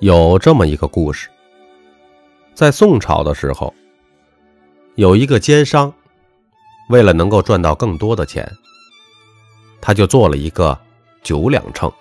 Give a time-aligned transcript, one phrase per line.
[0.00, 1.28] 有这么一个故事，
[2.54, 3.74] 在宋朝的时候，
[4.94, 5.92] 有一个奸商，
[6.88, 8.50] 为了能够赚到更多的钱，
[9.78, 10.78] 他就做了一个
[11.22, 11.92] 九两秤。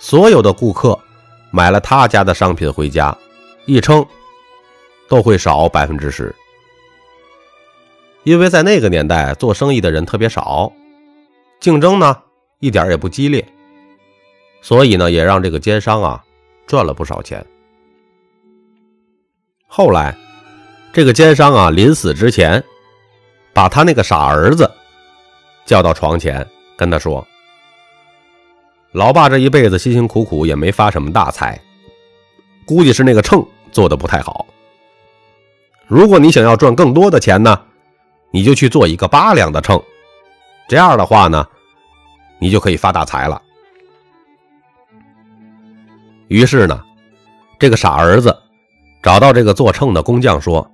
[0.00, 0.98] 所有的顾客
[1.52, 3.16] 买了他家的商品回家，
[3.64, 4.04] 一称
[5.08, 6.34] 都会少百分之十，
[8.24, 10.72] 因为在那个年代做生意的人特别少，
[11.60, 12.20] 竞争呢
[12.58, 13.46] 一点也不激烈。
[14.62, 16.22] 所以呢，也让这个奸商啊
[16.66, 17.44] 赚了不少钱。
[19.66, 20.16] 后来，
[20.92, 22.62] 这个奸商啊临死之前，
[23.52, 24.70] 把他那个傻儿子
[25.64, 26.46] 叫到床前，
[26.76, 27.26] 跟他说
[28.92, 31.60] ：“老爸这一辈子辛辛苦苦也没发什么大财，
[32.66, 34.44] 估计是那个秤做的不太好。
[35.86, 37.60] 如果你想要赚更多的钱呢，
[38.30, 39.80] 你就去做一个八两的秤，
[40.68, 41.46] 这样的话呢，
[42.38, 43.40] 你就可以发大财了。”
[46.30, 46.80] 于是呢，
[47.58, 48.34] 这个傻儿子
[49.02, 50.70] 找到这个做秤的工匠说：“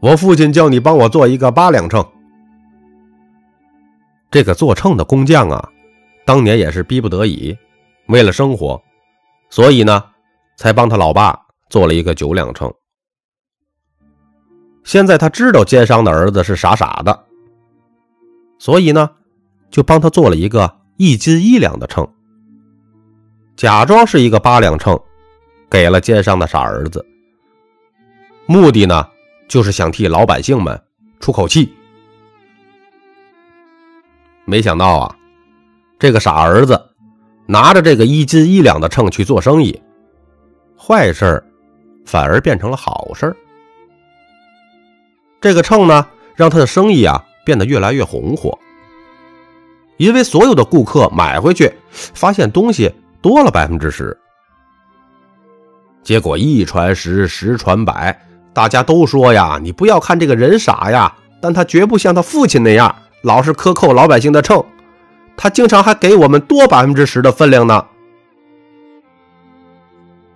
[0.00, 2.02] 我父亲叫你帮我做一个八两秤。”
[4.32, 5.68] 这个做秤的工匠啊，
[6.24, 7.54] 当年也是逼不得已，
[8.06, 8.80] 为了生活，
[9.50, 10.02] 所以呢，
[10.56, 12.72] 才帮他老爸做了一个九两秤。
[14.84, 17.26] 现在他知道奸商的儿子是傻傻的，
[18.58, 19.10] 所以呢，
[19.70, 22.08] 就帮他做了一个一斤一两的秤。
[23.62, 25.00] 假装是一个八两秤，
[25.70, 27.06] 给了奸商的傻儿子。
[28.44, 29.08] 目的呢，
[29.46, 30.82] 就是想替老百姓们
[31.20, 31.72] 出口气。
[34.46, 35.16] 没想到啊，
[35.96, 36.90] 这个傻儿子
[37.46, 39.80] 拿着这个一斤一两的秤去做生意，
[40.76, 41.40] 坏事
[42.04, 43.32] 反而变成了好事
[45.40, 48.58] 这个秤呢，让他的生意啊变得越来越红火，
[49.98, 52.92] 因为所有的顾客买回去发现东西。
[53.22, 54.18] 多了百分之十，
[56.02, 58.20] 结果一传十，十传百，
[58.52, 64.64] 大家都说呀：“你不要看这个人傻呀，但他绝不像他父亲那样，老是克扣老百姓的秤，
[65.36, 67.86] 他经常还给我们多百分之十的分量呢。”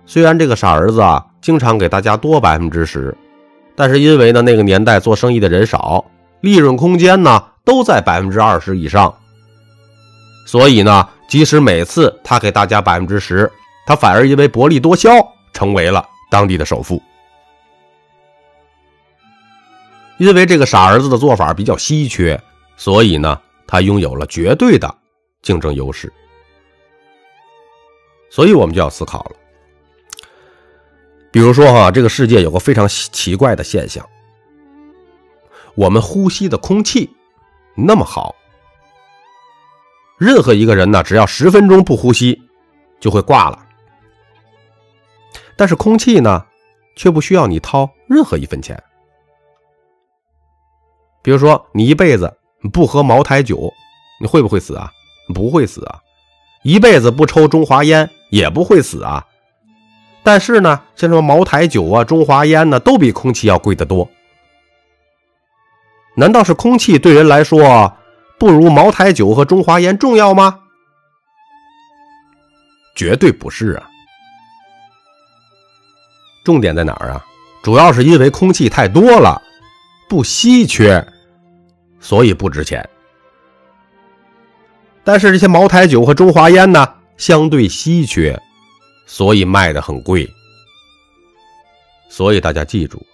[0.07, 3.13] 虽然这个傻儿子啊，经常给大家多百分之十，
[3.75, 6.05] 但是因为呢，那个年代做生意的人少，
[6.39, 9.13] 利润空间呢都在百分之二十以上，
[10.45, 11.09] 所以呢。
[11.27, 13.51] 即使每次他给大家百分之十，
[13.85, 15.09] 他反而因为薄利多销
[15.53, 17.01] 成为了当地的首富。
[20.17, 22.41] 因为这个傻儿子的做法比较稀缺，
[22.75, 24.95] 所以呢，他拥有了绝对的
[25.41, 26.11] 竞争优势。
[28.29, 29.31] 所以我们就要思考了，
[31.31, 34.03] 比如说哈，这个世界有个非常奇怪的现象，
[35.75, 37.09] 我们呼吸的空气
[37.75, 38.35] 那么好。
[40.17, 42.41] 任何一个人呢，只要十分钟不呼吸，
[42.99, 43.59] 就会挂了。
[45.55, 46.45] 但是空气呢，
[46.95, 48.81] 却不需要你掏任何一分钱。
[51.21, 52.37] 比如说，你一辈子
[52.73, 53.71] 不喝茅台酒，
[54.19, 54.91] 你会不会死啊？
[55.33, 55.99] 不会死啊。
[56.63, 59.25] 一辈子不抽中华烟，也不会死啊。
[60.23, 64.09] 但是呢，像什么茅台酒啊、中华烟呢，都比空气要贵得多。
[66.15, 67.93] 难道是空气对人来说？
[68.39, 70.59] 不如茅台酒和中华烟重要吗？
[72.95, 73.89] 绝对不是啊！
[76.43, 77.25] 重点在哪儿啊？
[77.63, 79.41] 主要是因为空气太多了，
[80.07, 81.05] 不稀缺，
[81.99, 82.87] 所以不值钱。
[85.03, 88.39] 但是这些茅台酒和中华烟呢，相对稀缺，
[89.05, 90.27] 所以卖的很贵。
[92.09, 93.05] 所以大家记住，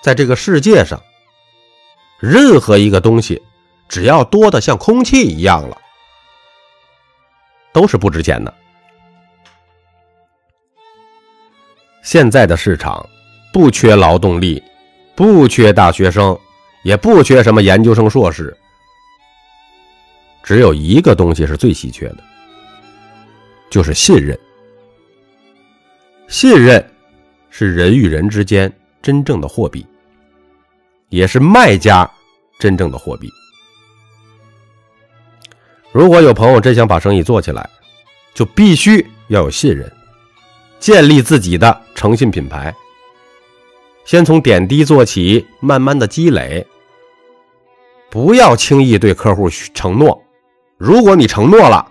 [0.00, 1.00] 在这个世界上，
[2.18, 3.42] 任何一个东西。
[3.88, 5.76] 只要多的像空气一样了，
[7.72, 8.52] 都是不值钱的。
[12.02, 13.04] 现在的市场
[13.52, 14.62] 不缺劳动力，
[15.14, 16.38] 不缺大学生，
[16.82, 18.56] 也不缺什么研究生、硕士，
[20.42, 22.18] 只有一个东西是最稀缺的，
[23.68, 24.38] 就是信任。
[26.28, 26.92] 信任
[27.50, 29.86] 是人与人之间真正的货币，
[31.08, 32.08] 也是卖家
[32.58, 33.28] 真正的货币。
[35.96, 37.70] 如果有朋友真想把生意做起来，
[38.34, 39.90] 就必须要有信任，
[40.78, 42.74] 建立自己的诚信品牌。
[44.04, 46.66] 先从点滴做起，慢慢的积累。
[48.10, 50.22] 不要轻易对客户承诺，
[50.76, 51.90] 如果你承诺了，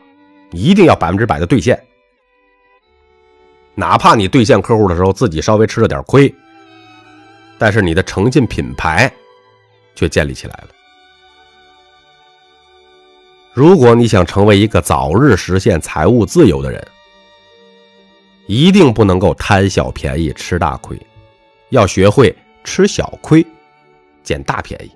[0.52, 1.84] 一定要百分之百的兑现。
[3.74, 6.32] 哪怕你兑现客户的时候自己稍微吃了点亏，
[7.58, 9.12] 但是你的诚信品牌
[9.96, 10.68] 却建立起来了。
[13.56, 16.86] 如果你想成为一个早日实现财务自由的人，
[18.48, 21.00] 一定不能够贪小便宜吃大亏，
[21.70, 22.36] 要学会
[22.66, 23.48] 吃小亏，
[24.24, 24.92] 捡大便宜。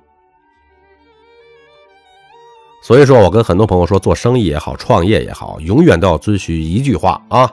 [2.84, 7.50] 所以说我跟很多朋友说，做生意也好，创业也好，永远都要遵循一句话啊：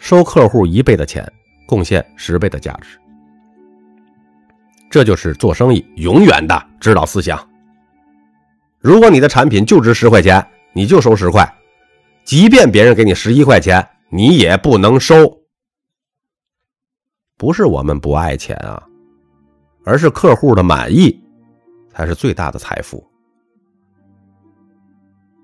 [0.00, 1.24] 收客户一倍的钱，
[1.64, 2.98] 贡献十倍的价值。
[4.90, 7.48] 这就是做生意永远的指导思想。
[8.80, 11.46] 如果你的产品就值十块钱，你就收十块，
[12.24, 15.38] 即便别人给你十一块钱，你也不能收。
[17.36, 18.82] 不是我们不爱钱啊，
[19.84, 21.22] 而是客户的满意
[21.92, 23.06] 才是最大的财富。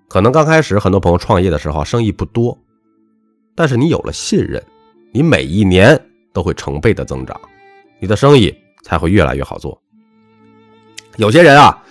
[0.09, 2.59] 可能刚开始很多朋友创业的时候生意不多，
[3.55, 4.63] 但是你有了信任，
[5.13, 6.01] 你每一年
[6.33, 7.41] 都会成倍的增长，
[8.01, 8.55] 你的生意。
[8.87, 9.83] 才会越来越好做。
[11.17, 11.83] 有些人啊，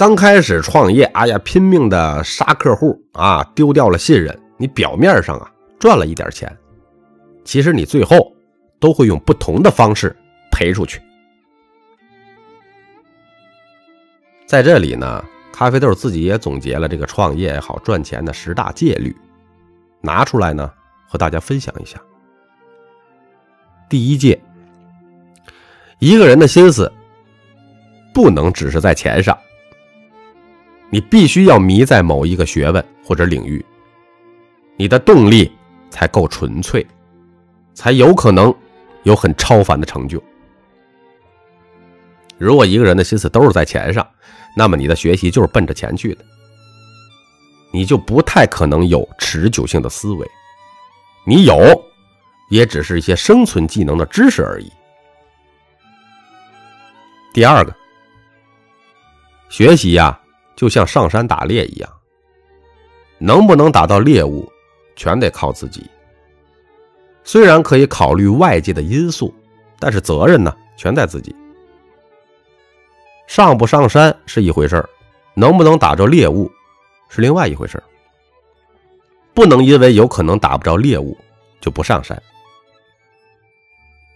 [0.00, 4.34] 刚开始创业，哎呀，拼命的杀客户啊，丢掉了信任。
[4.56, 6.50] 你表面上啊赚了一点钱，
[7.44, 8.34] 其实你最后
[8.78, 10.16] 都会用不同的方式
[10.50, 11.02] 赔出去。
[14.46, 19.14] 在这里呢，咖啡豆自己也总结了这个创业也好赚钱的十大戒律，
[20.00, 20.72] 拿出来呢
[21.06, 22.00] 和大家分享一下。
[23.86, 24.40] 第一戒。
[25.98, 26.90] 一个人的心思
[28.14, 29.38] 不能只是在钱上，
[30.90, 33.64] 你必须要迷在某一个学问或者领域，
[34.76, 35.50] 你的动力
[35.88, 36.86] 才够纯粹，
[37.72, 38.54] 才有可能
[39.04, 40.22] 有很超凡的成就。
[42.38, 44.06] 如果一个人的心思都是在钱上，
[44.56, 46.24] 那么你的学习就是奔着钱去的，
[47.72, 50.26] 你就不太可能有持久性的思维，
[51.24, 51.56] 你有，
[52.50, 54.72] 也只是一些生存技能的知识而已。
[57.32, 57.72] 第二个，
[59.48, 60.19] 学习呀，
[60.60, 61.90] 就像上山打猎一样，
[63.16, 64.46] 能不能打到猎物，
[64.94, 65.88] 全得靠自己。
[67.24, 69.34] 虽然可以考虑外界的因素，
[69.78, 71.34] 但是责任呢，全在自己。
[73.26, 74.86] 上不上山是一回事
[75.32, 76.52] 能不能打着猎物，
[77.08, 77.82] 是另外一回事
[79.32, 81.16] 不能因为有可能打不着猎物，
[81.58, 82.22] 就不上山。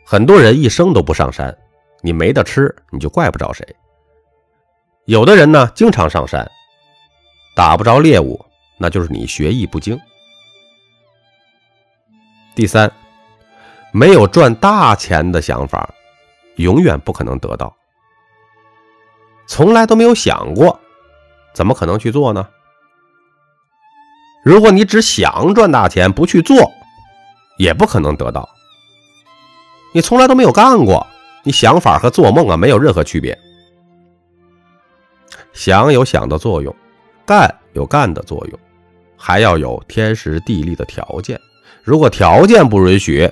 [0.04, 1.56] 很多人一生都不上山。
[2.02, 3.66] 你没得吃，你就怪不着谁。
[5.06, 6.50] 有的人呢，经常上山，
[7.54, 8.42] 打不着猎物，
[8.78, 9.98] 那就是你学艺不精。
[12.54, 12.90] 第三，
[13.92, 15.92] 没有赚大钱的想法，
[16.56, 17.74] 永远不可能得到。
[19.46, 20.80] 从来都没有想过，
[21.52, 22.48] 怎么可能去做呢？
[24.42, 26.72] 如果你只想赚大钱，不去做，
[27.58, 28.48] 也不可能得到。
[29.92, 31.06] 你从来都没有干过。
[31.42, 33.38] 你想法和做梦啊没有任何区别。
[35.54, 36.74] 想有想的作用，
[37.24, 38.58] 干有干的作用，
[39.16, 41.40] 还要有天时地利的条件。
[41.82, 43.26] 如果条件不允许，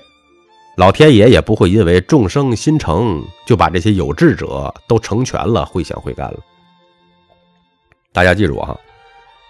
[0.76, 6.38] 老天爷也不会因为众生心诚就把这些有志者都成全了，会想会干了。
[8.12, 8.74] 大家记住哈，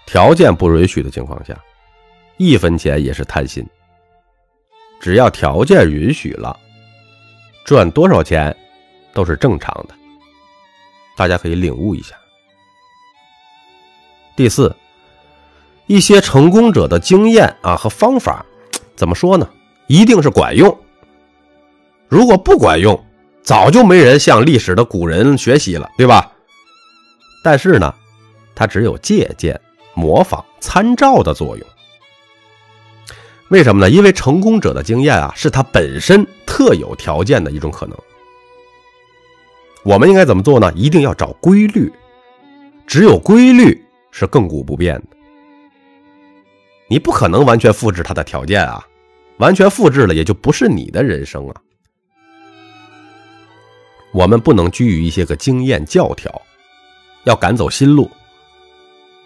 [0.05, 1.57] 条件不允许的情况下，
[2.37, 3.65] 一分钱也是贪心。
[4.99, 6.59] 只要条件允许了。
[7.65, 8.53] 赚多少钱
[9.13, 9.95] 都是正常的，
[11.15, 12.13] 大家可以领悟一下。
[14.35, 14.75] 第四，
[15.87, 18.45] 一些成功者的经验啊和方法，
[18.95, 19.47] 怎么说呢？
[19.87, 20.75] 一定是管用。
[22.07, 23.03] 如果不管用，
[23.43, 26.31] 早就没人向历史的古人学习了，对吧？
[27.43, 27.93] 但是呢，
[28.55, 29.59] 它只有借鉴、
[29.93, 31.67] 模仿、参照的作用。
[33.49, 33.89] 为什么呢？
[33.89, 37.97] 因为成功者的经验啊，是他本身特有条件的一种可能。
[39.83, 40.71] 我们应该怎么做呢？
[40.75, 41.91] 一定要找规律，
[42.87, 43.82] 只有规律
[44.13, 45.17] 是亘古不变的。
[46.87, 48.85] 你不可能完全复制他的条件啊，
[49.37, 51.55] 完全复制了也就不是你的人生啊。
[54.13, 56.31] 我们不能拘于一些个经验教条，
[57.23, 58.09] 要赶走新路。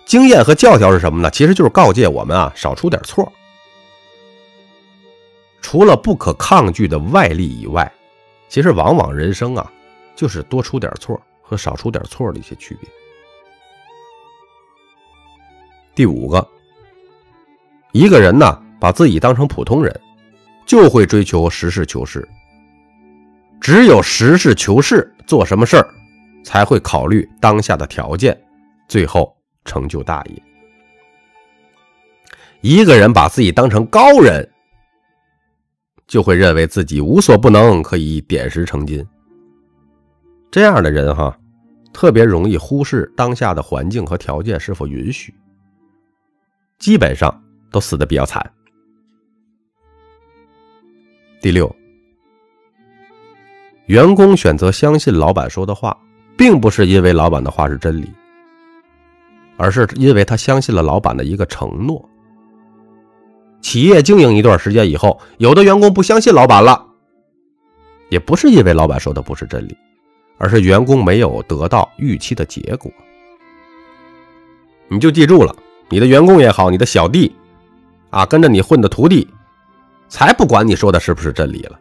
[0.06, 1.30] 经验和教条是什么呢？
[1.30, 3.30] 其实就是告诫我们啊，少出点错。
[5.62, 7.92] 除了不可抗拒的外力以外，
[8.48, 9.70] 其实往往人生啊，
[10.16, 12.90] 就是多出点错和少出点错的一些区别。
[15.98, 16.48] 第五个，
[17.92, 20.00] 一个人呢，把自己当成普通人，
[20.64, 22.30] 就会追求实事求是。
[23.60, 25.90] 只有实事求是，做什么事儿，
[26.44, 28.40] 才会考虑当下的条件，
[28.88, 29.36] 最后
[29.66, 30.44] 成就大业。
[32.62, 34.48] 一个人把自己当成高人。
[36.06, 39.04] 就会认为自己无所不能，可以点石成金。
[40.52, 41.36] 这样的人哈，
[41.92, 45.34] 特别容易忽视当下的环境和条件是否允许，
[46.80, 48.52] 基本上都死的比较惨。
[51.42, 51.74] 第六，
[53.86, 55.98] 员工选择相信老板说的话，
[56.38, 58.12] 并不是因为老板的话是真理，
[59.58, 62.08] 而是因为他相信了老板的一个承诺。
[63.62, 66.86] 企业经营一段时间以后，有的员工不相信老板了，
[68.10, 69.76] 也不是因为老板说的不是真理，
[70.38, 72.92] 而是员工没有得到预期的结果。
[74.90, 75.56] 你就记住了，
[75.90, 77.36] 你的员工也好，你的小弟，
[78.10, 79.28] 啊，跟着你混的徒弟，
[80.10, 81.80] 才不管你说的是不是真理了，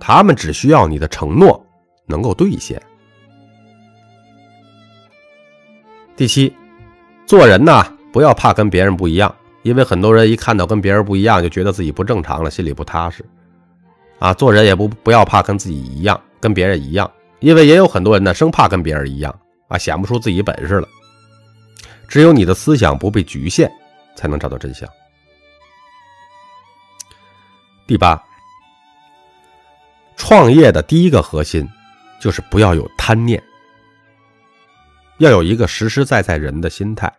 [0.00, 1.64] 他们只需要你的承诺
[2.06, 2.80] 能够兑现。
[6.16, 6.52] 第七，
[7.26, 9.34] 做人呢，不要怕跟别人不一样。
[9.62, 13.24] 因为很多人一看到跟别人不一样，就觉得自己不正常了，心里不踏实，
[14.20, 17.10] 啊，做人也不不要怕跟自己一样，跟别人一样，
[17.40, 19.36] 因为也有很多人呢生怕跟别人一样，
[19.66, 20.86] 啊，显不出自己本事了。
[22.08, 23.70] 只有你的思想不被局限，
[24.14, 24.88] 才能找到真相。
[27.86, 28.20] 第八，
[30.16, 31.68] 创业的第一个核心
[32.20, 33.42] 就是不要有贪念，
[35.18, 37.12] 要有一个实实在在人的心态。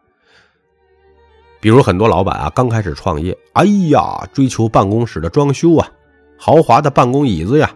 [1.60, 5.90] 比如很多老板啊，刚开始创业，哎呀，追求办公室的装修啊，
[6.38, 7.74] 豪华的办公椅子呀，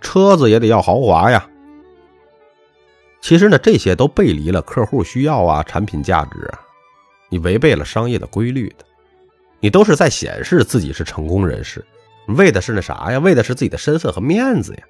[0.00, 1.48] 车子也得要豪华呀。
[3.22, 6.60] 其实呢，这些都背离了客户需要啊，产品价值啊，
[7.30, 8.84] 你违背了商业的规律的，
[9.60, 11.82] 你都是在显示自己是成功人士，
[12.26, 13.18] 为的是那啥呀？
[13.18, 14.82] 为的是自己的身份和面子呀。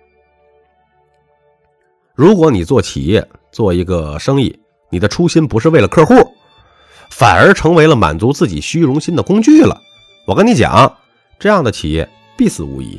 [2.15, 4.59] 如果你做企业做一个生意，
[4.91, 6.15] 你的初心不是为了客户。
[7.11, 9.79] 反而成为了满足自己虚荣心的工具了。
[10.27, 10.97] 我跟你讲，
[11.39, 12.09] 这样的企业
[12.39, 12.99] 必死无疑。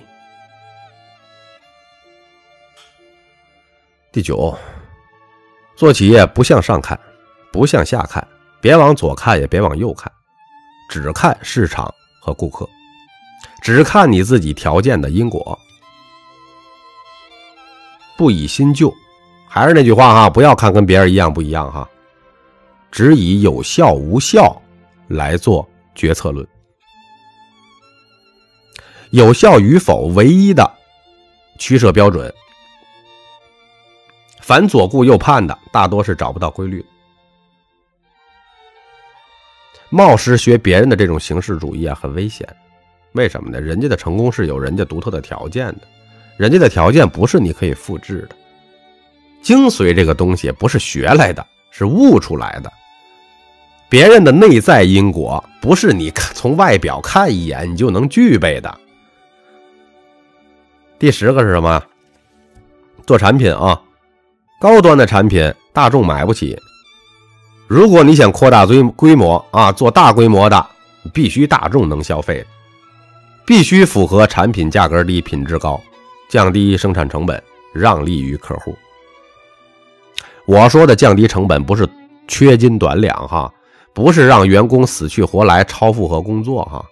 [4.12, 4.56] 第九，
[5.76, 7.00] 做企业不向上看，
[7.52, 8.26] 不向下看，
[8.62, 10.12] 别往左看，也别往右看，
[10.90, 12.68] 只看市场和顾客，
[13.62, 15.58] 只看你自己条件的因果，
[18.18, 18.94] 不以新旧。
[19.48, 21.88] 还是那句话哈，不要看跟别人一样不一样哈。
[22.92, 24.60] 只以有效无效
[25.08, 26.48] 来做决策论，
[29.12, 30.72] 有效与否唯一的
[31.60, 32.34] 取舍标准，
[34.44, 36.86] 反左顾右盼的大多是找不到规律。
[39.90, 42.46] 冒失学别人的这种形式主义啊，很危险。
[43.14, 43.62] 为什么呢？
[43.62, 45.82] 人家的成功是有人家独特的条件的，
[46.36, 48.36] 人家的条件不是你可以复制的。
[49.42, 52.70] 精髓这个东西不是学来的，是悟出来的。
[53.88, 58.78] 别人的内在因果不是你看从外表看一眼你就能具备的。
[61.00, 61.82] 第十个是什么？
[63.06, 63.80] 做产品啊，
[64.64, 66.58] 高端的产品大众买不起。
[67.68, 70.66] 如果你想扩大规规模啊，做大规模的，
[71.14, 72.46] 必须大众能消费，
[73.46, 75.82] 必须符合产品价格低、品质高，
[76.30, 77.44] 降低生产成本，
[77.74, 78.74] 让利于客户。
[80.46, 81.86] 我说的降低成本不是
[82.30, 83.52] 缺斤短两哈。
[83.94, 86.84] 不是让员工死去活来超负荷工作哈，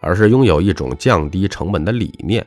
[0.00, 2.44] 而是拥有一种降低成本的理念。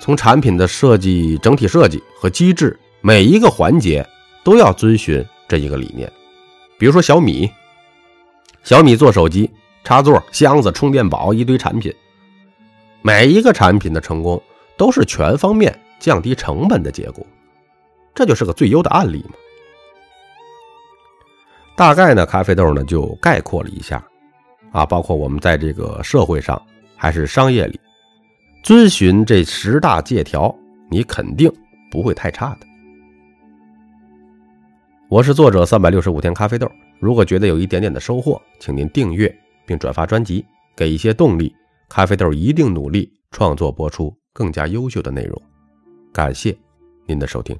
[0.00, 4.04] 从产品的设计、整体设计和机制，每一个环节
[4.42, 6.10] 都要遵循这一个理念。
[6.78, 7.48] 比如说小米，
[8.64, 9.48] 小米做手机、
[9.84, 11.94] 插座、箱子、充电宝一堆产品，
[13.02, 14.42] 每一个产品的成功
[14.78, 17.24] 都是全方面降低成本的结果，
[18.14, 19.34] 这就是个最优的案例嘛。
[21.76, 24.02] 大概呢，咖啡豆呢就概括了一下，
[24.72, 26.60] 啊，包括我们在这个社会上
[26.96, 27.78] 还是商业里，
[28.62, 30.54] 遵循这十大借条，
[30.90, 31.50] 你肯定
[31.90, 32.66] 不会太差的。
[35.08, 39.34] 我是作者三百六十五天咖啡豆，如果觉得有一点点的收获，请您订阅
[39.66, 40.44] 并转发专辑，
[40.76, 41.54] 给一些动力，
[41.88, 45.40] 咖啡豆一定努力创作播出更加优秀的内容。
[46.12, 46.56] 感谢
[47.06, 47.58] 您的收听。